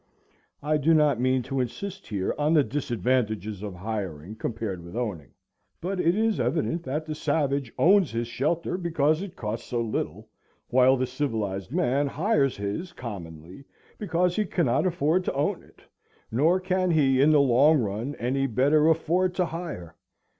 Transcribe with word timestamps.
I 0.63 0.77
do 0.77 0.95
not 0.95 1.21
mean 1.21 1.43
to 1.43 1.59
insist 1.59 2.07
here 2.07 2.33
on 2.35 2.55
the 2.55 2.63
disadvantage 2.63 3.45
of 3.61 3.75
hiring 3.75 4.35
compared 4.35 4.83
with 4.83 4.95
owning, 4.95 5.35
but 5.79 5.99
it 5.99 6.15
is 6.15 6.39
evident 6.39 6.81
that 6.85 7.05
the 7.05 7.13
savage 7.13 7.71
owns 7.77 8.09
his 8.09 8.27
shelter 8.27 8.79
because 8.79 9.21
it 9.21 9.35
costs 9.35 9.67
so 9.67 9.79
little, 9.79 10.27
while 10.69 10.97
the 10.97 11.05
civilized 11.05 11.71
man 11.71 12.07
hires 12.07 12.57
his 12.57 12.93
commonly 12.93 13.63
because 13.99 14.35
he 14.35 14.43
cannot 14.45 14.87
afford 14.87 15.23
to 15.25 15.33
own 15.33 15.61
it; 15.61 15.81
nor 16.31 16.59
can 16.59 16.89
he, 16.89 17.21
in 17.21 17.29
the 17.29 17.39
long 17.39 17.77
run, 17.77 18.15
any 18.15 18.47
better 18.47 18.87
afford 18.89 19.35
to 19.35 19.45
hire. 19.45 19.93